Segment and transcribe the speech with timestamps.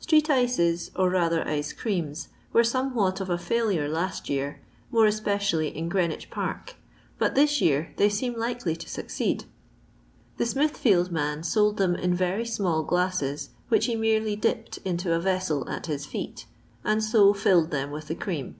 [0.00, 5.68] Street ices, or rather ice creams, were somewhat of a failure last year, more especially
[5.68, 6.74] in Greenwich park,
[7.20, 9.44] but this year they seem likely to succeed.
[10.38, 15.20] The Smithfield man sold them in very small glasses, which he merely dipped into a
[15.20, 16.46] vessel at his feet,
[16.82, 18.56] and so filled them with the cream.